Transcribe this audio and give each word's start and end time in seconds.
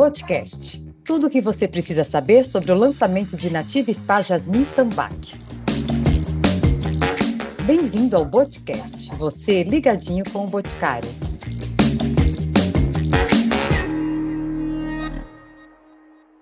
Botcast. 0.00 0.82
Tudo 1.04 1.26
o 1.26 1.30
que 1.30 1.42
você 1.42 1.68
precisa 1.68 2.04
saber 2.04 2.42
sobre 2.46 2.72
o 2.72 2.74
lançamento 2.74 3.36
de 3.36 3.50
Nativa 3.50 3.92
Spa 3.92 4.22
Jasmine 4.22 4.64
Sambac. 4.64 5.34
Bem-vindo 7.66 8.16
ao 8.16 8.24
Botcast. 8.24 9.14
Você 9.16 9.62
ligadinho 9.62 10.24
com 10.32 10.44
o 10.44 10.46
Boticário. 10.46 11.10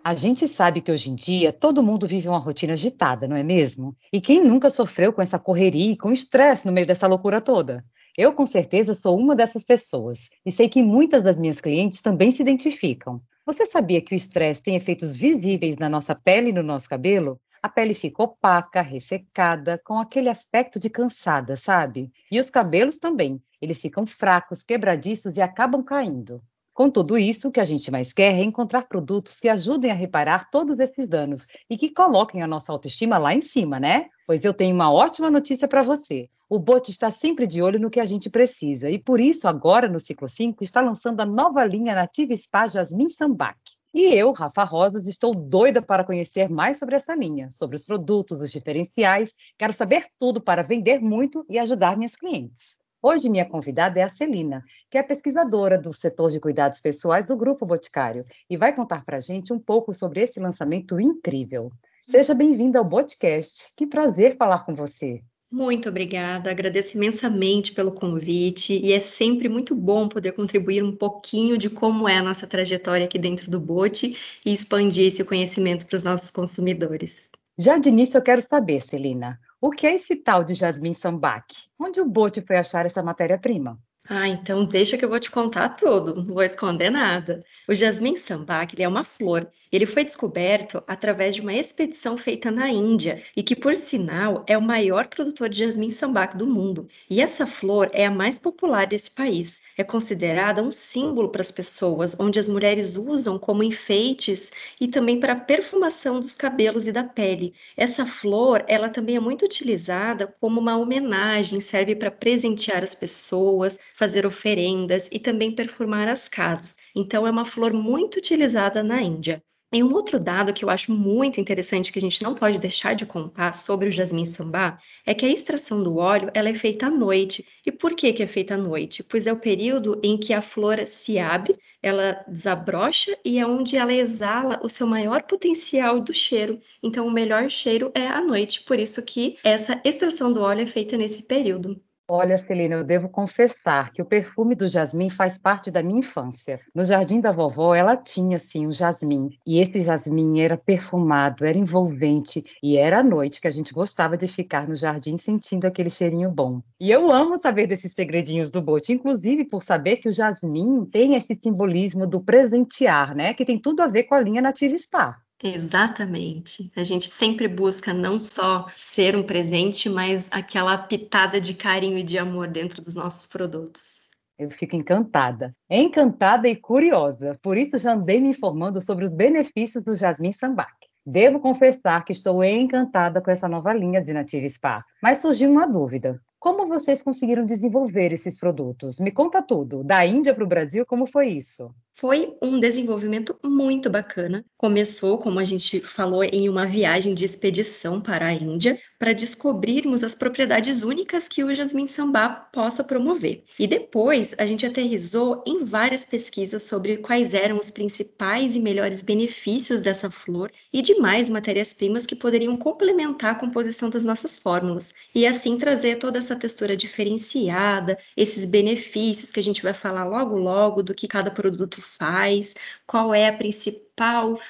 A 0.04 0.14
gente 0.14 0.46
sabe 0.46 0.80
que 0.80 0.92
hoje 0.92 1.10
em 1.10 1.16
dia 1.16 1.52
todo 1.52 1.82
mundo 1.82 2.06
vive 2.06 2.28
uma 2.28 2.38
rotina 2.38 2.74
agitada, 2.74 3.26
não 3.26 3.34
é 3.34 3.42
mesmo? 3.42 3.96
E 4.12 4.20
quem 4.20 4.44
nunca 4.44 4.70
sofreu 4.70 5.12
com 5.12 5.20
essa 5.20 5.36
correria 5.36 5.94
e 5.94 5.96
com 5.96 6.12
estresse 6.12 6.64
no 6.64 6.72
meio 6.72 6.86
dessa 6.86 7.08
loucura 7.08 7.40
toda? 7.40 7.84
Eu, 8.18 8.32
com 8.32 8.44
certeza, 8.44 8.94
sou 8.94 9.16
uma 9.16 9.36
dessas 9.36 9.64
pessoas 9.64 10.28
e 10.44 10.50
sei 10.50 10.68
que 10.68 10.82
muitas 10.82 11.22
das 11.22 11.38
minhas 11.38 11.60
clientes 11.60 12.02
também 12.02 12.32
se 12.32 12.42
identificam. 12.42 13.22
Você 13.46 13.64
sabia 13.64 14.02
que 14.02 14.12
o 14.12 14.16
estresse 14.16 14.60
tem 14.60 14.74
efeitos 14.74 15.16
visíveis 15.16 15.76
na 15.76 15.88
nossa 15.88 16.16
pele 16.16 16.48
e 16.48 16.52
no 16.52 16.64
nosso 16.64 16.88
cabelo? 16.88 17.40
A 17.62 17.68
pele 17.68 17.94
fica 17.94 18.24
opaca, 18.24 18.82
ressecada, 18.82 19.80
com 19.84 20.00
aquele 20.00 20.28
aspecto 20.28 20.80
de 20.80 20.90
cansada, 20.90 21.54
sabe? 21.54 22.10
E 22.28 22.40
os 22.40 22.50
cabelos 22.50 22.98
também. 22.98 23.40
Eles 23.62 23.80
ficam 23.80 24.04
fracos, 24.04 24.64
quebradiços 24.64 25.36
e 25.36 25.40
acabam 25.40 25.84
caindo. 25.84 26.42
Com 26.74 26.90
tudo 26.90 27.16
isso, 27.16 27.46
o 27.46 27.52
que 27.52 27.60
a 27.60 27.64
gente 27.64 27.88
mais 27.88 28.12
quer 28.12 28.34
é 28.34 28.42
encontrar 28.42 28.88
produtos 28.88 29.38
que 29.38 29.48
ajudem 29.48 29.92
a 29.92 29.94
reparar 29.94 30.50
todos 30.50 30.80
esses 30.80 31.08
danos 31.08 31.46
e 31.70 31.76
que 31.76 31.94
coloquem 31.94 32.42
a 32.42 32.48
nossa 32.48 32.72
autoestima 32.72 33.16
lá 33.16 33.32
em 33.32 33.40
cima, 33.40 33.78
né? 33.78 34.06
Pois 34.26 34.44
eu 34.44 34.52
tenho 34.52 34.74
uma 34.74 34.92
ótima 34.92 35.30
notícia 35.30 35.68
para 35.68 35.84
você. 35.84 36.28
O 36.50 36.58
Bote 36.58 36.90
está 36.90 37.10
sempre 37.10 37.46
de 37.46 37.60
olho 37.60 37.78
no 37.78 37.90
que 37.90 38.00
a 38.00 38.06
gente 38.06 38.30
precisa 38.30 38.88
e 38.88 38.98
por 38.98 39.20
isso 39.20 39.46
agora 39.46 39.86
no 39.86 40.00
ciclo 40.00 40.26
5 40.26 40.64
está 40.64 40.80
lançando 40.80 41.20
a 41.20 41.26
nova 41.26 41.62
linha 41.62 41.94
Nativa 41.94 42.34
Spa 42.34 42.66
Jasmine 42.66 43.10
Sambac. 43.10 43.58
E 43.92 44.14
eu, 44.14 44.32
Rafa 44.32 44.64
Rosas, 44.64 45.06
estou 45.06 45.34
doida 45.34 45.82
para 45.82 46.04
conhecer 46.04 46.48
mais 46.48 46.78
sobre 46.78 46.96
essa 46.96 47.14
linha, 47.14 47.50
sobre 47.52 47.76
os 47.76 47.84
produtos, 47.84 48.40
os 48.40 48.50
diferenciais. 48.50 49.34
Quero 49.58 49.74
saber 49.74 50.06
tudo 50.18 50.40
para 50.40 50.62
vender 50.62 51.00
muito 51.00 51.44
e 51.50 51.58
ajudar 51.58 51.98
minhas 51.98 52.16
clientes. 52.16 52.78
Hoje 53.02 53.28
minha 53.28 53.46
convidada 53.46 54.00
é 54.00 54.02
a 54.02 54.08
Celina, 54.08 54.64
que 54.90 54.96
é 54.96 55.02
pesquisadora 55.02 55.76
do 55.76 55.92
setor 55.92 56.30
de 56.30 56.40
cuidados 56.40 56.80
pessoais 56.80 57.26
do 57.26 57.36
Grupo 57.36 57.66
Boticário 57.66 58.24
e 58.48 58.56
vai 58.56 58.74
contar 58.74 59.04
para 59.04 59.18
a 59.18 59.20
gente 59.20 59.52
um 59.52 59.58
pouco 59.60 59.92
sobre 59.92 60.22
esse 60.22 60.40
lançamento 60.40 60.98
incrível. 60.98 61.70
Seja 62.00 62.32
bem-vinda 62.32 62.78
ao 62.78 62.86
Botcast. 62.86 63.70
Que 63.76 63.86
prazer 63.86 64.34
falar 64.38 64.64
com 64.64 64.74
você. 64.74 65.22
Muito 65.50 65.88
obrigada, 65.88 66.50
agradeço 66.50 66.96
imensamente 66.98 67.72
pelo 67.72 67.90
convite 67.90 68.78
e 68.78 68.92
é 68.92 69.00
sempre 69.00 69.48
muito 69.48 69.74
bom 69.74 70.06
poder 70.06 70.32
contribuir 70.32 70.82
um 70.82 70.94
pouquinho 70.94 71.56
de 71.56 71.70
como 71.70 72.06
é 72.06 72.18
a 72.18 72.22
nossa 72.22 72.46
trajetória 72.46 73.06
aqui 73.06 73.18
dentro 73.18 73.50
do 73.50 73.58
Bote 73.58 74.14
e 74.44 74.52
expandir 74.52 75.06
esse 75.06 75.24
conhecimento 75.24 75.86
para 75.86 75.96
os 75.96 76.02
nossos 76.02 76.30
consumidores. 76.30 77.30
Já 77.58 77.78
de 77.78 77.88
início 77.88 78.18
eu 78.18 78.22
quero 78.22 78.42
saber, 78.42 78.82
Celina, 78.82 79.40
o 79.58 79.70
que 79.70 79.86
é 79.86 79.94
esse 79.94 80.16
tal 80.16 80.44
de 80.44 80.54
Jasmine 80.54 80.94
Sambac? 80.94 81.54
Onde 81.78 81.98
o 81.98 82.04
Bote 82.04 82.42
foi 82.42 82.56
achar 82.56 82.84
essa 82.84 83.02
matéria-prima? 83.02 83.80
Ah, 84.10 84.26
então 84.26 84.64
deixa 84.64 84.96
que 84.96 85.04
eu 85.04 85.08
vou 85.08 85.20
te 85.20 85.30
contar 85.30 85.68
tudo, 85.70 86.14
não 86.14 86.24
vou 86.24 86.42
esconder 86.42 86.88
nada. 86.90 87.44
O 87.68 87.74
jasmim 87.74 88.16
sambac 88.16 88.74
ele 88.74 88.82
é 88.82 88.88
uma 88.88 89.04
flor. 89.04 89.46
Ele 89.70 89.84
foi 89.84 90.02
descoberto 90.02 90.82
através 90.86 91.34
de 91.34 91.42
uma 91.42 91.52
expedição 91.52 92.16
feita 92.16 92.50
na 92.50 92.70
Índia 92.70 93.22
e 93.36 93.42
que, 93.42 93.54
por 93.54 93.74
sinal, 93.74 94.44
é 94.48 94.56
o 94.56 94.62
maior 94.62 95.08
produtor 95.08 95.50
de 95.50 95.58
jasmim 95.58 95.90
sambac 95.90 96.34
do 96.38 96.46
mundo. 96.46 96.88
E 97.10 97.20
essa 97.20 97.46
flor 97.46 97.90
é 97.92 98.06
a 98.06 98.10
mais 98.10 98.38
popular 98.38 98.86
desse 98.86 99.10
país. 99.10 99.60
É 99.76 99.84
considerada 99.84 100.62
um 100.62 100.72
símbolo 100.72 101.28
para 101.28 101.42
as 101.42 101.50
pessoas, 101.52 102.16
onde 102.18 102.38
as 102.38 102.48
mulheres 102.48 102.94
usam 102.96 103.38
como 103.38 103.62
enfeites 103.62 104.50
e 104.80 104.88
também 104.88 105.20
para 105.20 105.34
a 105.34 105.36
perfumação 105.40 106.18
dos 106.18 106.34
cabelos 106.34 106.86
e 106.88 106.92
da 106.92 107.04
pele. 107.04 107.54
Essa 107.76 108.06
flor, 108.06 108.64
ela 108.68 108.88
também 108.88 109.16
é 109.16 109.20
muito 109.20 109.44
utilizada 109.44 110.26
como 110.40 110.58
uma 110.60 110.76
homenagem, 110.78 111.60
serve 111.60 111.94
para 111.94 112.10
presentear 112.10 112.82
as 112.82 112.94
pessoas 112.94 113.78
fazer 113.98 114.24
oferendas 114.24 115.08
e 115.12 115.18
também 115.18 115.50
perfumar 115.52 116.08
as 116.08 116.28
casas. 116.28 116.76
Então, 116.94 117.26
é 117.26 117.30
uma 117.30 117.44
flor 117.44 117.72
muito 117.72 118.16
utilizada 118.16 118.82
na 118.82 119.02
Índia. 119.02 119.42
E 119.70 119.82
um 119.82 119.92
outro 119.92 120.18
dado 120.18 120.54
que 120.54 120.64
eu 120.64 120.70
acho 120.70 120.90
muito 120.92 121.38
interessante 121.40 121.92
que 121.92 121.98
a 121.98 122.02
gente 122.02 122.22
não 122.22 122.34
pode 122.34 122.58
deixar 122.58 122.94
de 122.94 123.04
contar 123.04 123.52
sobre 123.52 123.88
o 123.88 123.92
jasmim 123.92 124.24
sambá 124.24 124.78
é 125.04 125.12
que 125.12 125.26
a 125.26 125.28
extração 125.28 125.82
do 125.82 125.98
óleo 125.98 126.30
ela 126.32 126.48
é 126.48 126.54
feita 126.54 126.86
à 126.86 126.90
noite. 126.90 127.46
E 127.66 127.70
por 127.72 127.94
que, 127.94 128.12
que 128.14 128.22
é 128.22 128.26
feita 128.26 128.54
à 128.54 128.56
noite? 128.56 129.02
Pois 129.02 129.26
é 129.26 129.32
o 129.32 129.38
período 129.38 130.00
em 130.02 130.16
que 130.18 130.32
a 130.32 130.40
flor 130.40 130.86
se 130.86 131.18
abre, 131.18 131.54
ela 131.82 132.24
desabrocha 132.26 133.18
e 133.24 133.38
é 133.38 133.46
onde 133.46 133.76
ela 133.76 133.92
exala 133.92 134.58
o 134.62 134.68
seu 134.70 134.86
maior 134.86 135.24
potencial 135.24 136.00
do 136.00 136.14
cheiro. 136.14 136.58
Então 136.82 137.06
o 137.06 137.10
melhor 137.10 137.50
cheiro 137.50 137.92
é 137.94 138.06
à 138.06 138.22
noite, 138.22 138.62
por 138.62 138.78
isso 138.80 139.04
que 139.04 139.36
essa 139.44 139.80
extração 139.84 140.32
do 140.32 140.40
óleo 140.40 140.62
é 140.62 140.66
feita 140.66 140.96
nesse 140.96 141.24
período. 141.24 141.78
Olha, 142.10 142.38
Celina, 142.38 142.76
eu 142.76 142.84
devo 142.84 143.06
confessar 143.06 143.92
que 143.92 144.00
o 144.00 144.06
perfume 144.06 144.54
do 144.54 144.66
jasmim 144.66 145.10
faz 145.10 145.36
parte 145.36 145.70
da 145.70 145.82
minha 145.82 145.98
infância. 145.98 146.58
No 146.74 146.82
jardim 146.82 147.20
da 147.20 147.30
vovó, 147.30 147.74
ela 147.74 147.98
tinha, 147.98 148.38
sim, 148.38 148.66
um 148.66 148.72
jasmim. 148.72 149.28
E 149.46 149.60
esse 149.60 149.82
jasmim 149.82 150.40
era 150.40 150.56
perfumado, 150.56 151.44
era 151.44 151.58
envolvente. 151.58 152.42
E 152.62 152.78
era 152.78 153.00
à 153.00 153.02
noite 153.02 153.42
que 153.42 153.46
a 153.46 153.50
gente 153.50 153.74
gostava 153.74 154.16
de 154.16 154.26
ficar 154.26 154.66
no 154.66 154.74
jardim 154.74 155.18
sentindo 155.18 155.66
aquele 155.66 155.90
cheirinho 155.90 156.30
bom. 156.30 156.62
E 156.80 156.90
eu 156.90 157.10
amo 157.10 157.38
saber 157.42 157.66
desses 157.66 157.92
segredinhos 157.92 158.50
do 158.50 158.62
bote, 158.62 158.90
inclusive 158.90 159.44
por 159.44 159.62
saber 159.62 159.98
que 159.98 160.08
o 160.08 160.12
jasmim 160.12 160.86
tem 160.86 161.14
esse 161.14 161.34
simbolismo 161.34 162.06
do 162.06 162.22
presentear, 162.22 163.14
né? 163.14 163.34
Que 163.34 163.44
tem 163.44 163.58
tudo 163.58 163.82
a 163.82 163.86
ver 163.86 164.04
com 164.04 164.14
a 164.14 164.20
linha 164.20 164.40
Nativa 164.40 164.78
Spa. 164.78 165.27
Exatamente. 165.42 166.70
A 166.74 166.82
gente 166.82 167.08
sempre 167.10 167.46
busca 167.46 167.94
não 167.94 168.18
só 168.18 168.66
ser 168.74 169.16
um 169.16 169.22
presente, 169.22 169.88
mas 169.88 170.28
aquela 170.30 170.76
pitada 170.76 171.40
de 171.40 171.54
carinho 171.54 171.98
e 171.98 172.02
de 172.02 172.18
amor 172.18 172.48
dentro 172.48 172.82
dos 172.82 172.94
nossos 172.94 173.26
produtos. 173.26 174.08
Eu 174.38 174.50
fico 174.50 174.76
encantada, 174.76 175.54
encantada 175.68 176.48
e 176.48 176.54
curiosa. 176.54 177.32
Por 177.42 177.56
isso 177.56 177.78
já 177.78 177.92
andei 177.92 178.20
me 178.20 178.30
informando 178.30 178.80
sobre 178.80 179.04
os 179.04 179.10
benefícios 179.10 179.82
do 179.82 179.96
Jasmine 179.96 180.32
Sambac. 180.32 180.72
Devo 181.04 181.40
confessar 181.40 182.04
que 182.04 182.12
estou 182.12 182.44
encantada 182.44 183.20
com 183.20 183.30
essa 183.30 183.48
nova 183.48 183.72
linha 183.72 184.00
de 184.00 184.12
Native 184.12 184.48
Spa, 184.50 184.84
mas 185.02 185.18
surgiu 185.18 185.50
uma 185.50 185.66
dúvida. 185.66 186.20
Como 186.40 186.68
vocês 186.68 187.02
conseguiram 187.02 187.44
desenvolver 187.44 188.12
esses 188.12 188.38
produtos? 188.38 189.00
Me 189.00 189.10
conta 189.10 189.42
tudo. 189.42 189.82
Da 189.82 190.06
Índia 190.06 190.32
para 190.32 190.44
o 190.44 190.46
Brasil, 190.46 190.86
como 190.86 191.04
foi 191.04 191.26
isso? 191.30 191.74
Foi 192.00 192.36
um 192.40 192.60
desenvolvimento 192.60 193.36
muito 193.42 193.90
bacana. 193.90 194.44
Começou, 194.56 195.18
como 195.18 195.40
a 195.40 195.44
gente 195.44 195.80
falou, 195.80 196.22
em 196.22 196.48
uma 196.48 196.64
viagem 196.64 197.12
de 197.12 197.24
expedição 197.24 198.00
para 198.00 198.26
a 198.26 198.32
Índia, 198.32 198.78
para 199.00 199.12
descobrirmos 199.12 200.04
as 200.04 200.14
propriedades 200.14 200.82
únicas 200.82 201.26
que 201.26 201.42
o 201.42 201.52
jasmim 201.52 201.88
sambá 201.88 202.28
possa 202.28 202.84
promover. 202.84 203.42
E 203.58 203.66
depois 203.66 204.32
a 204.38 204.46
gente 204.46 204.64
aterrizou 204.64 205.42
em 205.44 205.64
várias 205.64 206.04
pesquisas 206.04 206.62
sobre 206.62 206.98
quais 206.98 207.34
eram 207.34 207.58
os 207.58 207.68
principais 207.68 208.54
e 208.54 208.60
melhores 208.60 209.02
benefícios 209.02 209.82
dessa 209.82 210.08
flor 210.08 210.52
e 210.72 210.80
demais 210.80 211.28
matérias-primas 211.28 212.06
que 212.06 212.14
poderiam 212.14 212.56
complementar 212.56 213.32
a 213.32 213.38
composição 213.38 213.90
das 213.90 214.04
nossas 214.04 214.38
fórmulas. 214.38 214.94
E 215.12 215.26
assim 215.26 215.56
trazer 215.58 215.96
toda 215.96 216.18
essa 216.18 216.36
textura 216.38 216.76
diferenciada, 216.76 217.98
esses 218.16 218.44
benefícios 218.44 219.30
que 219.30 219.40
a 219.40 219.42
gente 219.42 219.62
vai 219.62 219.74
falar 219.74 220.04
logo 220.04 220.36
logo 220.36 220.82
do 220.82 220.94
que 220.94 221.08
cada 221.08 221.30
produto 221.30 221.82
faz, 221.82 222.54
qual 222.86 223.12
é 223.14 223.28
a 223.28 223.36
principal 223.36 223.88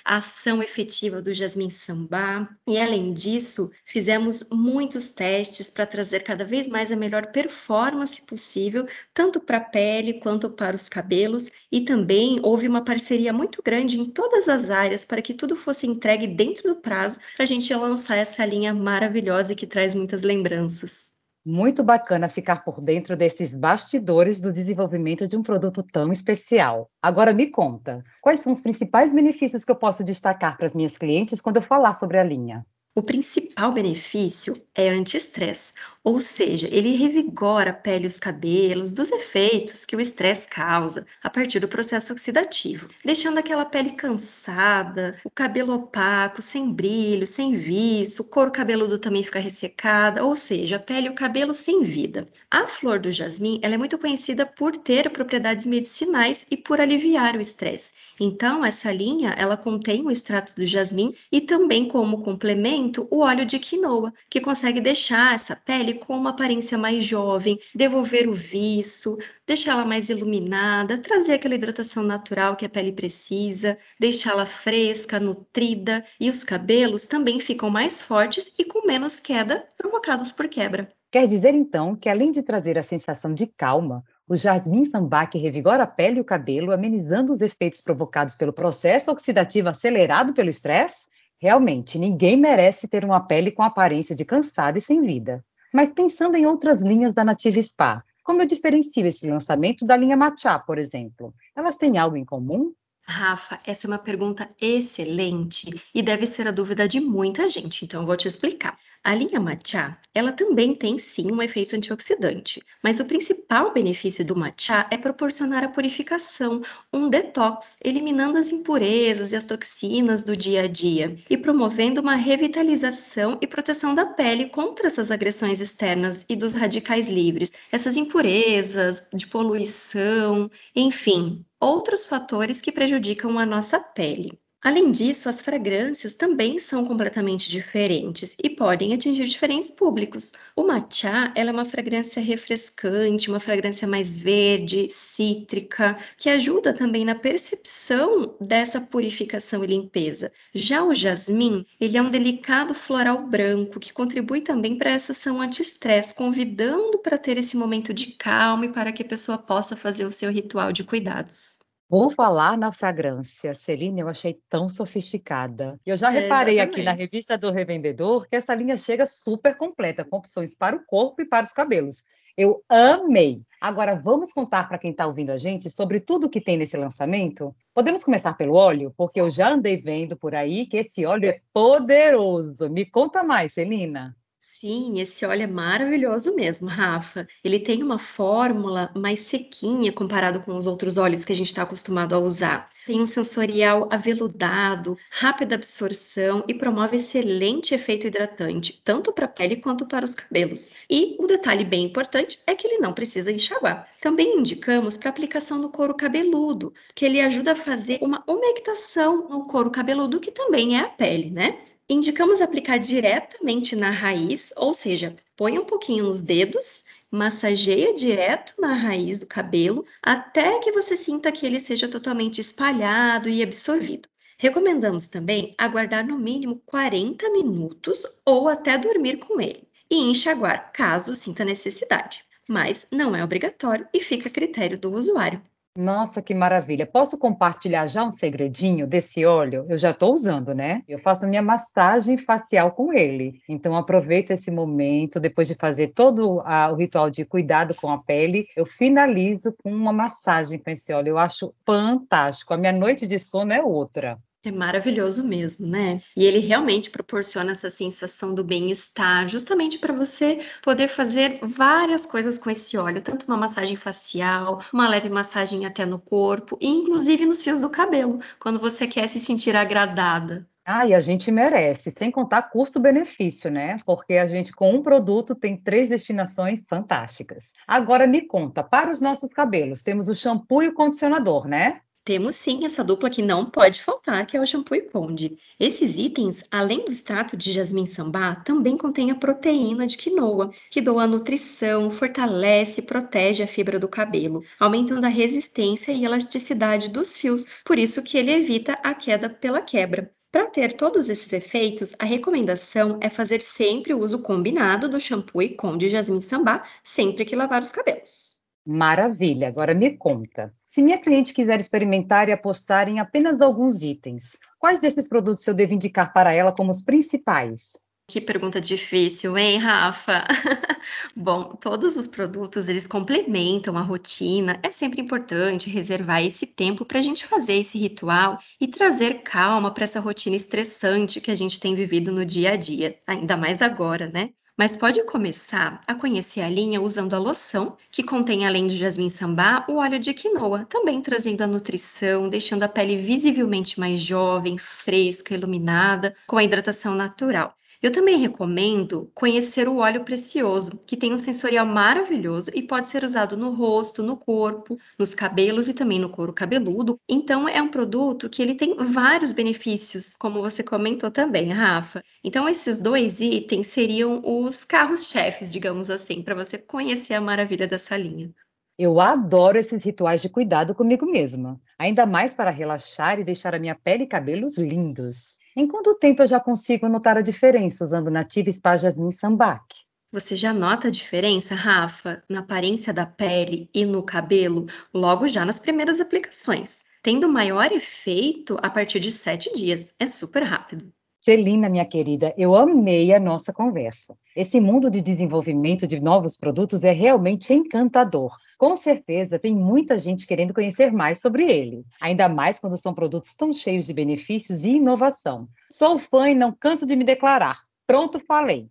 ação 0.04 0.62
efetiva 0.62 1.22
do 1.22 1.32
Jasmine 1.32 1.72
Sambá. 1.72 2.48
E 2.66 2.78
além 2.78 3.12
disso, 3.12 3.70
fizemos 3.84 4.44
muitos 4.52 5.08
testes 5.08 5.70
para 5.70 5.86
trazer 5.86 6.20
cada 6.20 6.44
vez 6.44 6.66
mais 6.66 6.92
a 6.92 6.96
melhor 6.96 7.26
performance 7.32 8.20
possível, 8.26 8.86
tanto 9.14 9.40
para 9.40 9.56
a 9.58 9.64
pele 9.64 10.20
quanto 10.20 10.50
para 10.50 10.76
os 10.76 10.88
cabelos, 10.88 11.50
e 11.72 11.80
também 11.80 12.38
houve 12.42 12.68
uma 12.68 12.84
parceria 12.84 13.32
muito 13.32 13.62
grande 13.62 13.98
em 13.98 14.04
todas 14.04 14.48
as 14.48 14.70
áreas 14.70 15.04
para 15.04 15.22
que 15.22 15.34
tudo 15.34 15.56
fosse 15.56 15.86
entregue 15.86 16.26
dentro 16.26 16.74
do 16.74 16.76
prazo 16.76 17.18
para 17.36 17.44
a 17.44 17.46
gente 17.46 17.72
lançar 17.74 18.16
essa 18.16 18.44
linha 18.44 18.74
maravilhosa 18.74 19.54
que 19.54 19.66
traz 19.66 19.94
muitas 19.94 20.22
lembranças. 20.22 21.07
Muito 21.50 21.82
bacana 21.82 22.28
ficar 22.28 22.62
por 22.62 22.78
dentro 22.78 23.16
desses 23.16 23.56
bastidores 23.56 24.38
do 24.38 24.52
desenvolvimento 24.52 25.26
de 25.26 25.34
um 25.34 25.42
produto 25.42 25.82
tão 25.82 26.12
especial. 26.12 26.90
Agora 27.00 27.32
me 27.32 27.50
conta, 27.50 28.04
quais 28.20 28.40
são 28.40 28.52
os 28.52 28.60
principais 28.60 29.14
benefícios 29.14 29.64
que 29.64 29.72
eu 29.72 29.76
posso 29.76 30.04
destacar 30.04 30.58
para 30.58 30.66
as 30.66 30.74
minhas 30.74 30.98
clientes 30.98 31.40
quando 31.40 31.56
eu 31.56 31.62
falar 31.62 31.94
sobre 31.94 32.18
a 32.18 32.22
linha? 32.22 32.66
O 32.94 33.02
principal 33.02 33.72
benefício 33.72 34.62
é 34.74 34.90
anti-estresse, 34.90 35.72
Ou 36.08 36.20
seja, 36.20 36.66
ele 36.72 36.96
revigora 36.96 37.68
a 37.68 37.74
pele 37.74 38.04
e 38.04 38.06
os 38.06 38.18
cabelos 38.18 38.92
dos 38.92 39.10
efeitos 39.10 39.84
que 39.84 39.94
o 39.94 40.00
estresse 40.00 40.48
causa 40.48 41.06
a 41.22 41.28
partir 41.28 41.60
do 41.60 41.68
processo 41.68 42.14
oxidativo, 42.14 42.88
deixando 43.04 43.36
aquela 43.36 43.66
pele 43.66 43.90
cansada, 43.90 45.20
o 45.22 45.30
cabelo 45.30 45.74
opaco, 45.74 46.40
sem 46.40 46.72
brilho, 46.72 47.26
sem 47.26 47.54
viço, 47.54 48.22
o 48.22 48.24
couro 48.24 48.50
cabeludo 48.50 48.98
também 48.98 49.22
fica 49.22 49.38
ressecada, 49.38 50.24
ou 50.24 50.34
seja, 50.34 50.76
a 50.76 50.78
pele 50.78 51.08
e 51.08 51.10
o 51.10 51.14
cabelo 51.14 51.52
sem 51.54 51.84
vida. 51.84 52.26
A 52.50 52.66
flor 52.66 52.98
do 52.98 53.12
jasmim 53.12 53.60
ela 53.62 53.74
é 53.74 53.78
muito 53.78 53.98
conhecida 53.98 54.46
por 54.46 54.78
ter 54.78 55.10
propriedades 55.10 55.66
medicinais 55.66 56.46
e 56.50 56.56
por 56.56 56.80
aliviar 56.80 57.36
o 57.36 57.40
estresse. 57.42 57.92
Então, 58.20 58.64
essa 58.64 58.90
linha 58.92 59.34
ela 59.38 59.56
contém 59.56 60.02
o 60.04 60.10
extrato 60.10 60.54
do 60.54 60.66
jasmim 60.66 61.14
e 61.30 61.40
também 61.40 61.86
como 61.86 62.22
complemento 62.22 63.06
o 63.10 63.20
óleo 63.20 63.44
de 63.44 63.58
quinoa, 63.58 64.12
que 64.28 64.40
consegue 64.40 64.80
deixar 64.80 65.34
essa 65.34 65.54
pele 65.54 65.94
com 65.94 66.16
uma 66.16 66.30
aparência 66.30 66.76
mais 66.76 67.04
jovem, 67.04 67.58
devolver 67.74 68.28
o 68.28 68.34
viço, 68.34 69.16
deixá-la 69.46 69.84
mais 69.84 70.08
iluminada, 70.08 70.98
trazer 70.98 71.34
aquela 71.34 71.54
hidratação 71.54 72.02
natural 72.02 72.56
que 72.56 72.66
a 72.66 72.68
pele 72.68 72.92
precisa, 72.92 73.78
deixá-la 73.98 74.46
fresca, 74.46 75.20
nutrida 75.20 76.04
e 76.20 76.28
os 76.30 76.44
cabelos 76.44 77.06
também 77.06 77.40
ficam 77.40 77.70
mais 77.70 78.02
fortes 78.02 78.52
e 78.58 78.64
com 78.64 78.86
menos 78.86 79.20
queda 79.20 79.66
provocados 79.76 80.30
por 80.30 80.48
quebra. 80.48 80.92
Quer 81.10 81.26
dizer 81.26 81.54
então 81.54 81.96
que 81.96 82.08
além 82.08 82.30
de 82.30 82.42
trazer 82.42 82.76
a 82.76 82.82
sensação 82.82 83.32
de 83.32 83.46
calma, 83.46 84.04
o 84.28 84.36
jasmim 84.36 84.84
sambac 84.84 85.38
revigora 85.38 85.84
a 85.84 85.86
pele 85.86 86.18
e 86.18 86.20
o 86.20 86.24
cabelo, 86.24 86.72
amenizando 86.72 87.32
os 87.32 87.40
efeitos 87.40 87.80
provocados 87.80 88.36
pelo 88.36 88.52
processo 88.52 89.10
oxidativo 89.10 89.68
acelerado 89.68 90.34
pelo 90.34 90.50
estresse? 90.50 91.08
Realmente, 91.40 91.98
ninguém 91.98 92.36
merece 92.36 92.86
ter 92.86 93.04
uma 93.04 93.20
pele 93.20 93.50
com 93.50 93.62
aparência 93.62 94.14
de 94.14 94.24
cansada 94.24 94.78
e 94.78 94.82
sem 94.82 95.00
vida. 95.00 95.42
Mas 95.72 95.92
pensando 95.92 96.36
em 96.36 96.46
outras 96.46 96.82
linhas 96.82 97.14
da 97.14 97.24
Nativa 97.24 97.62
Spa, 97.62 98.04
como 98.22 98.42
eu 98.42 98.46
diferencio 98.46 99.06
esse 99.06 99.26
lançamento 99.26 99.86
da 99.86 99.96
linha 99.96 100.16
Matcha, 100.16 100.58
por 100.58 100.76
exemplo? 100.76 101.32
Elas 101.56 101.76
têm 101.76 101.96
algo 101.96 102.16
em 102.16 102.24
comum? 102.24 102.74
Rafa, 103.06 103.58
essa 103.64 103.86
é 103.86 103.88
uma 103.88 103.98
pergunta 103.98 104.46
excelente 104.60 105.82
e 105.94 106.02
deve 106.02 106.26
ser 106.26 106.46
a 106.46 106.50
dúvida 106.50 106.86
de 106.86 107.00
muita 107.00 107.48
gente, 107.48 107.86
então 107.86 108.04
vou 108.04 108.18
te 108.18 108.28
explicar. 108.28 108.78
A 109.08 109.14
linha 109.14 109.40
matcha, 109.40 109.96
ela 110.14 110.32
também 110.32 110.74
tem 110.74 110.98
sim 110.98 111.32
um 111.32 111.40
efeito 111.40 111.74
antioxidante, 111.74 112.62
mas 112.84 113.00
o 113.00 113.06
principal 113.06 113.72
benefício 113.72 114.22
do 114.22 114.36
matcha 114.36 114.86
é 114.90 114.98
proporcionar 114.98 115.64
a 115.64 115.68
purificação, 115.70 116.60
um 116.92 117.08
detox, 117.08 117.78
eliminando 117.82 118.36
as 118.38 118.52
impurezas 118.52 119.32
e 119.32 119.36
as 119.36 119.46
toxinas 119.46 120.24
do 120.24 120.36
dia 120.36 120.64
a 120.64 120.66
dia 120.66 121.18
e 121.30 121.38
promovendo 121.38 122.02
uma 122.02 122.16
revitalização 122.16 123.38
e 123.40 123.46
proteção 123.46 123.94
da 123.94 124.04
pele 124.04 124.50
contra 124.50 124.88
essas 124.88 125.10
agressões 125.10 125.62
externas 125.62 126.26
e 126.28 126.36
dos 126.36 126.52
radicais 126.52 127.08
livres, 127.08 127.50
essas 127.72 127.96
impurezas 127.96 129.08
de 129.14 129.26
poluição, 129.26 130.50
enfim, 130.76 131.46
outros 131.58 132.04
fatores 132.04 132.60
que 132.60 132.70
prejudicam 132.70 133.38
a 133.38 133.46
nossa 133.46 133.80
pele. 133.80 134.38
Além 134.62 134.90
disso, 134.92 135.28
as 135.28 135.40
fragrâncias 135.40 136.14
também 136.14 136.58
são 136.60 136.84
completamente 136.84 137.48
diferentes 137.50 138.36
e 138.42 138.48
podem 138.50 138.94
atingir 138.94 139.24
diferentes 139.26 139.68
públicos. 139.70 140.32
O 140.54 140.64
matcha 140.64 141.32
é 141.34 141.44
uma 141.50 141.64
fragrância 141.64 142.22
refrescante, 142.22 143.30
uma 143.30 143.40
fragrância 143.40 143.86
mais 143.88 144.16
verde, 144.16 144.88
cítrica, 144.92 145.96
que 146.16 146.28
ajuda 146.30 146.72
também 146.74 147.04
na 147.04 147.14
percepção 147.16 148.36
dessa 148.40 148.80
purificação 148.80 149.64
e 149.64 149.66
limpeza. 149.68 150.30
Já 150.54 150.84
o 150.84 150.94
jasmim, 150.94 151.64
ele 151.80 151.96
é 151.96 152.02
um 152.02 152.10
delicado 152.10 152.74
floral 152.74 153.26
branco 153.26 153.80
que 153.80 153.92
contribui 153.92 154.40
também 154.40 154.76
para 154.78 154.90
essa 154.90 155.10
ação 155.12 155.40
anti-estresse, 155.40 156.14
convidando 156.14 156.98
para 157.00 157.18
ter 157.18 157.38
esse 157.38 157.56
momento 157.56 157.92
de 157.94 158.12
calma 158.12 158.66
e 158.66 158.72
para 158.72 158.92
que 158.92 159.02
a 159.02 159.08
pessoa 159.08 159.36
possa 159.38 159.74
fazer 159.76 160.04
o 160.04 160.12
seu 160.12 160.30
ritual 160.30 160.70
de 160.72 160.84
cuidados. 160.84 161.57
Por 161.88 162.12
falar 162.12 162.58
na 162.58 162.70
fragrância, 162.70 163.54
Celine, 163.54 164.00
eu 164.02 164.08
achei 164.08 164.38
tão 164.48 164.68
sofisticada. 164.68 165.80
Eu 165.86 165.96
já 165.96 166.12
É, 166.14 166.20
reparei 166.20 166.60
aqui 166.60 166.82
na 166.82 166.92
revista 166.92 167.38
do 167.38 167.50
revendedor 167.50 168.26
que 168.28 168.36
essa 168.36 168.54
linha 168.54 168.76
chega 168.76 169.06
super 169.06 169.56
completa, 169.56 170.04
com 170.04 170.16
opções 170.18 170.54
para 170.54 170.76
o 170.76 170.84
corpo 170.84 171.22
e 171.22 171.26
para 171.26 171.44
os 171.46 171.52
cabelos. 171.52 172.02
Eu 172.36 172.62
amei! 172.68 173.38
Agora 173.60 173.94
vamos 173.96 174.32
contar 174.32 174.68
para 174.68 174.78
quem 174.78 174.90
está 174.92 175.06
ouvindo 175.06 175.30
a 175.30 175.38
gente 175.38 175.70
sobre 175.70 175.98
tudo 175.98 176.28
que 176.28 176.40
tem 176.42 176.56
nesse 176.58 176.76
lançamento? 176.76 177.54
Podemos 177.74 178.04
começar 178.04 178.34
pelo 178.34 178.54
óleo, 178.54 178.92
porque 178.96 179.20
eu 179.20 179.30
já 179.30 179.48
andei 179.50 179.76
vendo 179.76 180.16
por 180.16 180.34
aí 180.34 180.66
que 180.66 180.76
esse 180.76 181.04
óleo 181.06 181.28
é 181.30 181.40
poderoso. 181.52 182.68
Me 182.70 182.84
conta 182.84 183.22
mais, 183.24 183.54
Celina. 183.54 184.14
Sim, 184.40 185.00
esse 185.00 185.24
óleo 185.26 185.42
é 185.42 185.46
maravilhoso 185.48 186.34
mesmo, 186.34 186.68
Rafa. 186.68 187.26
Ele 187.42 187.58
tem 187.58 187.82
uma 187.82 187.98
fórmula 187.98 188.92
mais 188.94 189.20
sequinha 189.20 189.92
comparado 189.92 190.40
com 190.42 190.56
os 190.56 190.66
outros 190.66 190.96
óleos 190.96 191.24
que 191.24 191.32
a 191.32 191.34
gente 191.36 191.48
está 191.48 191.62
acostumado 191.62 192.14
a 192.14 192.18
usar. 192.20 192.70
Tem 192.86 193.00
um 193.00 193.06
sensorial 193.06 193.88
aveludado, 193.92 194.96
rápida 195.10 195.56
absorção 195.56 196.44
e 196.48 196.54
promove 196.54 196.96
excelente 196.96 197.74
efeito 197.74 198.06
hidratante, 198.06 198.80
tanto 198.84 199.12
para 199.12 199.24
a 199.26 199.28
pele 199.28 199.56
quanto 199.56 199.86
para 199.86 200.04
os 200.04 200.14
cabelos. 200.14 200.72
E 200.88 201.16
o 201.18 201.26
detalhe 201.26 201.64
bem 201.64 201.84
importante 201.84 202.38
é 202.46 202.54
que 202.54 202.66
ele 202.66 202.78
não 202.78 202.92
precisa 202.92 203.32
enxaguar. 203.32 203.88
Também 204.00 204.38
indicamos 204.38 204.96
para 204.96 205.10
aplicação 205.10 205.58
no 205.58 205.70
couro 205.70 205.94
cabeludo, 205.96 206.72
que 206.94 207.04
ele 207.04 207.20
ajuda 207.20 207.52
a 207.52 207.56
fazer 207.56 207.98
uma 208.02 208.22
umectação 208.26 209.28
no 209.28 209.46
couro 209.48 209.70
cabeludo, 209.70 210.20
que 210.20 210.30
também 210.30 210.76
é 210.78 210.80
a 210.80 210.88
pele, 210.88 211.28
né? 211.30 211.60
Indicamos 211.90 212.42
aplicar 212.42 212.76
diretamente 212.78 213.74
na 213.74 213.90
raiz, 213.90 214.52
ou 214.56 214.74
seja, 214.74 215.16
põe 215.34 215.58
um 215.58 215.64
pouquinho 215.64 216.04
nos 216.04 216.20
dedos, 216.20 216.84
massageia 217.10 217.94
direto 217.94 218.54
na 218.58 218.74
raiz 218.74 219.20
do 219.20 219.26
cabelo, 219.26 219.86
até 220.02 220.58
que 220.58 220.70
você 220.70 220.98
sinta 220.98 221.32
que 221.32 221.46
ele 221.46 221.58
seja 221.58 221.88
totalmente 221.88 222.42
espalhado 222.42 223.28
e 223.30 223.42
absorvido. 223.42 224.06
Recomendamos 224.36 225.06
também 225.06 225.54
aguardar 225.56 226.06
no 226.06 226.18
mínimo 226.18 226.62
40 226.66 227.30
minutos 227.30 228.06
ou 228.22 228.48
até 228.48 228.76
dormir 228.76 229.16
com 229.16 229.40
ele 229.40 229.66
e 229.90 229.96
enxaguar 230.10 230.70
caso 230.72 231.14
sinta 231.14 231.42
necessidade, 231.42 232.22
mas 232.46 232.86
não 232.92 233.16
é 233.16 233.24
obrigatório 233.24 233.88
e 233.94 234.00
fica 234.00 234.28
a 234.28 234.32
critério 234.32 234.78
do 234.78 234.92
usuário. 234.92 235.42
Nossa, 235.80 236.20
que 236.20 236.34
maravilha. 236.34 236.84
Posso 236.84 237.16
compartilhar 237.16 237.86
já 237.86 238.02
um 238.04 238.10
segredinho 238.10 238.84
desse 238.84 239.24
óleo? 239.24 239.64
Eu 239.68 239.78
já 239.78 239.90
estou 239.90 240.12
usando, 240.12 240.52
né? 240.52 240.82
Eu 240.88 240.98
faço 240.98 241.24
minha 241.28 241.40
massagem 241.40 242.18
facial 242.18 242.72
com 242.72 242.92
ele. 242.92 243.40
Então, 243.48 243.76
aproveito 243.76 244.32
esse 244.32 244.50
momento, 244.50 245.20
depois 245.20 245.46
de 245.46 245.54
fazer 245.54 245.88
todo 245.94 246.40
a- 246.44 246.72
o 246.72 246.74
ritual 246.74 247.08
de 247.10 247.24
cuidado 247.24 247.76
com 247.76 247.88
a 247.92 247.98
pele, 248.02 248.48
eu 248.56 248.66
finalizo 248.66 249.54
com 249.62 249.70
uma 249.72 249.92
massagem 249.92 250.58
com 250.58 250.68
esse 250.68 250.92
óleo. 250.92 251.10
Eu 251.10 251.18
acho 251.18 251.54
fantástico. 251.64 252.52
A 252.52 252.56
minha 252.56 252.72
noite 252.72 253.06
de 253.06 253.18
sono 253.18 253.52
é 253.52 253.62
outra. 253.62 254.18
É 254.44 254.52
maravilhoso 254.52 255.24
mesmo, 255.24 255.66
né? 255.66 256.00
E 256.16 256.24
ele 256.24 256.38
realmente 256.38 256.90
proporciona 256.90 257.50
essa 257.52 257.68
sensação 257.70 258.32
do 258.32 258.44
bem-estar, 258.44 259.26
justamente 259.28 259.78
para 259.78 259.92
você 259.92 260.40
poder 260.62 260.86
fazer 260.88 261.40
várias 261.42 262.06
coisas 262.06 262.38
com 262.38 262.48
esse 262.48 262.76
óleo, 262.78 263.02
tanto 263.02 263.26
uma 263.26 263.36
massagem 263.36 263.74
facial, 263.74 264.64
uma 264.72 264.88
leve 264.88 265.10
massagem 265.10 265.66
até 265.66 265.84
no 265.84 265.98
corpo, 265.98 266.56
e 266.60 266.68
inclusive 266.68 267.26
nos 267.26 267.42
fios 267.42 267.60
do 267.62 267.68
cabelo, 267.68 268.20
quando 268.38 268.60
você 268.60 268.86
quer 268.86 269.08
se 269.08 269.18
sentir 269.18 269.56
agradada. 269.56 270.48
Ah, 270.64 270.86
e 270.86 270.94
a 270.94 271.00
gente 271.00 271.32
merece, 271.32 271.90
sem 271.90 272.10
contar 272.10 272.42
custo-benefício, 272.42 273.50
né? 273.50 273.80
Porque 273.86 274.14
a 274.14 274.26
gente, 274.26 274.52
com 274.52 274.70
um 274.70 274.82
produto, 274.82 275.34
tem 275.34 275.56
três 275.56 275.88
destinações 275.88 276.62
fantásticas. 276.68 277.52
Agora 277.66 278.06
me 278.06 278.20
conta, 278.26 278.62
para 278.62 278.92
os 278.92 279.00
nossos 279.00 279.30
cabelos, 279.30 279.82
temos 279.82 280.08
o 280.08 280.14
shampoo 280.14 280.62
e 280.62 280.68
o 280.68 280.74
condicionador, 280.74 281.48
né? 281.48 281.80
Temos 282.08 282.36
sim 282.36 282.64
essa 282.64 282.82
dupla 282.82 283.10
que 283.10 283.20
não 283.20 283.44
pode 283.50 283.82
faltar, 283.82 284.26
que 284.26 284.34
é 284.34 284.40
o 284.40 284.46
shampoo 284.46 284.74
e 284.74 284.80
conde. 284.80 285.36
Esses 285.60 285.98
itens, 285.98 286.42
além 286.50 286.82
do 286.82 286.90
extrato 286.90 287.36
de 287.36 287.52
jasmim 287.52 287.84
sambá, 287.84 288.36
também 288.36 288.78
contém 288.78 289.10
a 289.10 289.14
proteína 289.14 289.86
de 289.86 289.98
quinoa, 289.98 290.50
que 290.70 290.80
doa 290.80 291.06
nutrição, 291.06 291.90
fortalece 291.90 292.80
e 292.80 292.84
protege 292.84 293.42
a 293.42 293.46
fibra 293.46 293.78
do 293.78 293.86
cabelo, 293.86 294.42
aumentando 294.58 295.04
a 295.04 295.08
resistência 295.10 295.92
e 295.92 296.02
elasticidade 296.02 296.88
dos 296.88 297.14
fios, 297.14 297.44
por 297.62 297.78
isso 297.78 298.02
que 298.02 298.16
ele 298.16 298.32
evita 298.32 298.72
a 298.82 298.94
queda 298.94 299.28
pela 299.28 299.60
quebra. 299.60 300.10
Para 300.32 300.46
ter 300.48 300.72
todos 300.72 301.10
esses 301.10 301.30
efeitos, 301.34 301.94
a 301.98 302.06
recomendação 302.06 302.98
é 303.02 303.10
fazer 303.10 303.42
sempre 303.42 303.92
o 303.92 303.98
uso 303.98 304.22
combinado 304.22 304.88
do 304.88 304.98
shampoo 304.98 305.42
e 305.42 305.50
conde 305.54 305.88
jasmim 305.88 306.22
sambá 306.22 306.66
sempre 306.82 307.26
que 307.26 307.36
lavar 307.36 307.60
os 307.60 307.70
cabelos. 307.70 308.37
Maravilha. 308.70 309.48
Agora 309.48 309.72
me 309.72 309.96
conta. 309.96 310.54
Se 310.66 310.82
minha 310.82 310.98
cliente 310.98 311.32
quiser 311.32 311.58
experimentar 311.58 312.28
e 312.28 312.32
apostar 312.32 312.86
em 312.86 313.00
apenas 313.00 313.40
alguns 313.40 313.82
itens, 313.82 314.36
quais 314.58 314.78
desses 314.78 315.08
produtos 315.08 315.46
eu 315.46 315.54
devo 315.54 315.72
indicar 315.72 316.12
para 316.12 316.34
ela 316.34 316.52
como 316.52 316.70
os 316.70 316.82
principais? 316.82 317.80
Que 318.06 318.20
pergunta 318.20 318.60
difícil, 318.60 319.38
hein, 319.38 319.56
Rafa? 319.56 320.22
Bom, 321.16 321.56
todos 321.56 321.96
os 321.96 322.06
produtos 322.06 322.68
eles 322.68 322.86
complementam 322.86 323.74
a 323.78 323.80
rotina. 323.80 324.60
É 324.62 324.70
sempre 324.70 325.00
importante 325.00 325.70
reservar 325.70 326.22
esse 326.22 326.44
tempo 326.44 326.84
para 326.84 326.98
a 326.98 327.02
gente 327.02 327.24
fazer 327.24 327.54
esse 327.54 327.78
ritual 327.78 328.38
e 328.60 328.68
trazer 328.68 329.22
calma 329.22 329.72
para 329.72 329.84
essa 329.84 329.98
rotina 329.98 330.36
estressante 330.36 331.22
que 331.22 331.30
a 331.30 331.34
gente 331.34 331.58
tem 331.58 331.74
vivido 331.74 332.12
no 332.12 332.22
dia 332.22 332.52
a 332.52 332.56
dia, 332.56 332.98
ainda 333.06 333.34
mais 333.34 333.62
agora, 333.62 334.10
né? 334.10 334.28
Mas 334.58 334.76
pode 334.76 335.02
começar 335.04 335.80
a 335.86 335.94
conhecer 335.94 336.40
a 336.42 336.48
linha 336.50 336.80
usando 336.82 337.14
a 337.14 337.18
loção, 337.18 337.76
que 337.90 338.02
contém, 338.02 338.46
além 338.46 338.66
do 338.66 338.74
jasmim 338.74 339.08
sambá, 339.08 339.64
o 339.68 339.76
óleo 339.76 339.98
de 339.98 340.12
quinoa, 340.12 340.64
também 340.66 341.00
trazendo 341.00 341.42
a 341.42 341.46
nutrição, 341.46 342.28
deixando 342.28 342.64
a 342.64 342.68
pele 342.68 342.96
visivelmente 342.96 343.80
mais 343.80 344.00
jovem, 344.02 344.58
fresca, 344.58 345.34
iluminada, 345.34 346.14
com 346.26 346.36
a 346.36 346.44
hidratação 346.44 346.94
natural. 346.94 347.57
Eu 347.80 347.92
também 347.92 348.18
recomendo 348.18 349.08
conhecer 349.14 349.68
o 349.68 349.76
óleo 349.76 350.04
precioso, 350.04 350.80
que 350.84 350.96
tem 350.96 351.12
um 351.14 351.18
sensorial 351.18 351.64
maravilhoso 351.64 352.50
e 352.52 352.60
pode 352.60 352.88
ser 352.88 353.04
usado 353.04 353.36
no 353.36 353.54
rosto, 353.54 354.02
no 354.02 354.16
corpo, 354.16 354.76
nos 354.98 355.14
cabelos 355.14 355.68
e 355.68 355.74
também 355.74 356.00
no 356.00 356.10
couro 356.10 356.32
cabeludo. 356.32 356.98
Então 357.08 357.48
é 357.48 357.62
um 357.62 357.68
produto 357.68 358.28
que 358.28 358.42
ele 358.42 358.56
tem 358.56 358.74
vários 358.76 359.30
benefícios, 359.30 360.16
como 360.16 360.42
você 360.42 360.60
comentou 360.64 361.08
também, 361.08 361.52
Rafa. 361.52 362.02
Então 362.24 362.48
esses 362.48 362.80
dois 362.80 363.20
itens 363.20 363.68
seriam 363.68 364.20
os 364.24 364.64
carros-chefes, 364.64 365.52
digamos 365.52 365.88
assim, 365.88 366.20
para 366.20 366.34
você 366.34 366.58
conhecer 366.58 367.14
a 367.14 367.20
maravilha 367.20 367.68
dessa 367.68 367.96
linha. 367.96 368.34
Eu 368.76 369.00
adoro 369.00 369.56
esses 369.56 369.84
rituais 369.84 370.20
de 370.20 370.28
cuidado 370.28 370.74
comigo 370.74 371.06
mesma, 371.06 371.60
ainda 371.78 372.06
mais 372.06 372.34
para 372.34 372.50
relaxar 372.50 373.20
e 373.20 373.24
deixar 373.24 373.54
a 373.54 373.58
minha 373.58 373.74
pele 373.74 374.02
e 374.04 374.06
cabelos 374.08 374.58
lindos. 374.58 375.36
Em 375.56 375.66
quanto 375.66 375.94
tempo 375.98 376.22
eu 376.22 376.26
já 376.26 376.40
consigo 376.40 376.88
notar 376.88 377.16
a 377.16 377.22
diferença 377.22 377.84
usando 377.84 378.10
Nativa 378.10 378.52
Spa 378.52 378.76
Jasmine 378.76 379.12
Sambac? 379.12 379.64
Você 380.10 380.36
já 380.36 380.54
nota 380.54 380.88
a 380.88 380.90
diferença, 380.90 381.54
Rafa, 381.54 382.22
na 382.28 382.40
aparência 382.40 382.94
da 382.94 383.04
pele 383.04 383.68
e 383.74 383.84
no 383.84 384.02
cabelo, 384.02 384.66
logo 384.94 385.28
já 385.28 385.44
nas 385.44 385.58
primeiras 385.58 386.00
aplicações, 386.00 386.86
tendo 387.02 387.28
maior 387.28 387.70
efeito 387.72 388.56
a 388.62 388.70
partir 388.70 389.00
de 389.00 389.12
sete 389.12 389.52
dias. 389.52 389.94
É 389.98 390.06
super 390.06 390.42
rápido. 390.42 390.90
Celina, 391.28 391.68
minha 391.68 391.84
querida, 391.84 392.34
eu 392.38 392.56
amei 392.56 393.12
a 393.12 393.20
nossa 393.20 393.52
conversa. 393.52 394.16
Esse 394.34 394.58
mundo 394.58 394.90
de 394.90 395.02
desenvolvimento 395.02 395.86
de 395.86 396.00
novos 396.00 396.38
produtos 396.38 396.84
é 396.84 396.90
realmente 396.90 397.52
encantador. 397.52 398.34
Com 398.56 398.74
certeza, 398.74 399.38
tem 399.38 399.54
muita 399.54 399.98
gente 399.98 400.26
querendo 400.26 400.54
conhecer 400.54 400.90
mais 400.90 401.20
sobre 401.20 401.44
ele, 401.44 401.84
ainda 402.00 402.30
mais 402.30 402.58
quando 402.58 402.78
são 402.78 402.94
produtos 402.94 403.34
tão 403.34 403.52
cheios 403.52 403.84
de 403.84 403.92
benefícios 403.92 404.64
e 404.64 404.76
inovação. 404.76 405.46
Sou 405.68 405.98
fã 405.98 406.30
e 406.30 406.34
não 406.34 406.50
canso 406.50 406.86
de 406.86 406.96
me 406.96 407.04
declarar. 407.04 407.58
Pronto, 407.86 408.18
falei. 408.20 408.70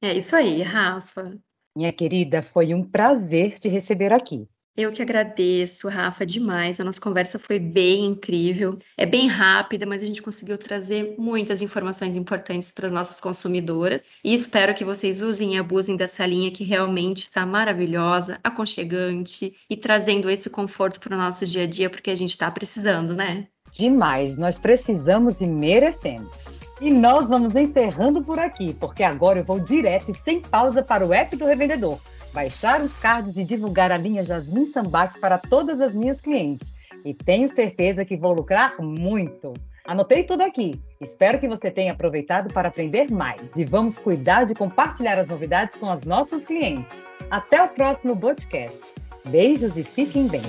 É 0.00 0.14
isso 0.14 0.34
aí, 0.34 0.62
Rafa. 0.62 1.38
Minha 1.76 1.92
querida, 1.92 2.40
foi 2.40 2.72
um 2.72 2.82
prazer 2.82 3.58
te 3.58 3.68
receber 3.68 4.10
aqui. 4.10 4.48
Eu 4.76 4.92
que 4.92 5.02
agradeço, 5.02 5.88
Rafa, 5.88 6.24
demais. 6.24 6.78
A 6.78 6.84
nossa 6.84 7.00
conversa 7.00 7.38
foi 7.38 7.58
bem 7.58 8.06
incrível. 8.06 8.78
É 8.96 9.04
bem 9.04 9.26
rápida, 9.26 9.84
mas 9.84 10.02
a 10.02 10.06
gente 10.06 10.22
conseguiu 10.22 10.56
trazer 10.56 11.16
muitas 11.18 11.60
informações 11.60 12.16
importantes 12.16 12.70
para 12.70 12.86
as 12.86 12.92
nossas 12.92 13.20
consumidoras. 13.20 14.04
E 14.24 14.32
espero 14.32 14.74
que 14.74 14.84
vocês 14.84 15.22
usem 15.22 15.54
e 15.54 15.58
abusem 15.58 15.96
dessa 15.96 16.24
linha 16.24 16.52
que 16.52 16.62
realmente 16.62 17.24
está 17.24 17.44
maravilhosa, 17.44 18.38
aconchegante 18.44 19.54
e 19.68 19.76
trazendo 19.76 20.30
esse 20.30 20.48
conforto 20.48 21.00
para 21.00 21.14
o 21.14 21.18
nosso 21.18 21.44
dia 21.44 21.64
a 21.64 21.66
dia, 21.66 21.90
porque 21.90 22.10
a 22.10 22.16
gente 22.16 22.30
está 22.30 22.48
precisando, 22.50 23.14
né? 23.14 23.48
Demais, 23.72 24.36
nós 24.38 24.58
precisamos 24.58 25.40
e 25.40 25.46
merecemos. 25.46 26.60
E 26.80 26.90
nós 26.90 27.28
vamos 27.28 27.54
encerrando 27.54 28.22
por 28.22 28.38
aqui, 28.38 28.72
porque 28.74 29.02
agora 29.02 29.40
eu 29.40 29.44
vou 29.44 29.60
direto 29.60 30.10
e 30.10 30.14
sem 30.14 30.40
pausa 30.40 30.82
para 30.82 31.06
o 31.06 31.12
app 31.12 31.36
do 31.36 31.44
revendedor 31.44 32.00
baixar 32.32 32.80
os 32.80 32.96
cards 32.96 33.36
e 33.36 33.44
divulgar 33.44 33.90
a 33.90 33.96
linha 33.96 34.22
Jasmine 34.22 34.66
Sambac 34.66 35.18
para 35.20 35.38
todas 35.38 35.80
as 35.80 35.94
minhas 35.94 36.20
clientes. 36.20 36.74
E 37.04 37.14
tenho 37.14 37.48
certeza 37.48 38.04
que 38.04 38.16
vou 38.16 38.32
lucrar 38.32 38.80
muito. 38.80 39.54
Anotei 39.86 40.22
tudo 40.22 40.42
aqui. 40.42 40.80
Espero 41.00 41.38
que 41.38 41.48
você 41.48 41.70
tenha 41.70 41.92
aproveitado 41.92 42.52
para 42.52 42.68
aprender 42.68 43.10
mais 43.10 43.56
e 43.56 43.64
vamos 43.64 43.98
cuidar 43.98 44.44
de 44.44 44.54
compartilhar 44.54 45.18
as 45.18 45.26
novidades 45.26 45.76
com 45.76 45.90
as 45.90 46.04
nossas 46.04 46.44
clientes. 46.44 47.02
Até 47.30 47.62
o 47.62 47.68
próximo 47.68 48.16
podcast. 48.16 48.94
Beijos 49.26 49.76
e 49.76 49.82
fiquem 49.82 50.26
bem. 50.26 50.42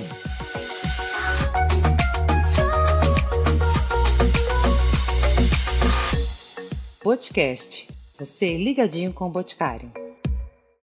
Podcast. 7.00 7.88
Você 8.18 8.56
ligadinho 8.56 9.12
com 9.12 9.26
o 9.26 9.30
Boticário. 9.30 10.01